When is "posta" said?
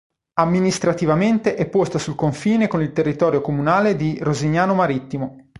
1.69-1.99